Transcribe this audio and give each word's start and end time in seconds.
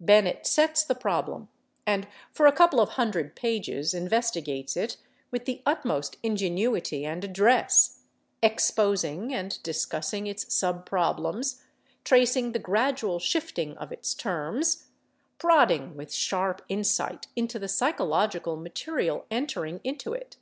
Bennett 0.00 0.44
sets 0.44 0.82
the 0.82 0.96
problem, 0.96 1.48
and 1.86 2.08
for 2.32 2.46
a 2.46 2.52
couple 2.52 2.80
of 2.80 2.88
hundred 2.88 3.36
pages 3.36 3.94
investigates 3.94 4.76
it 4.76 4.96
with 5.30 5.44
the 5.44 5.62
utmost 5.64 6.16
ingenuity 6.24 7.04
and 7.06 7.22
address, 7.22 8.00
exposing 8.42 9.32
and 9.32 9.62
discussing 9.62 10.26
its 10.26 10.52
sub 10.52 10.84
problems, 10.84 11.62
tracing 12.02 12.50
the 12.50 12.58
gradual 12.58 13.20
shifting 13.20 13.76
of 13.78 13.92
its 13.92 14.14
terms, 14.14 14.86
prodding 15.38 15.96
with 15.96 16.12
sharp 16.12 16.60
insight 16.68 17.28
into 17.36 17.56
the 17.56 17.68
psychological 17.68 18.56
material 18.56 19.26
entering 19.30 19.78
into 19.84 20.12
it. 20.12 20.38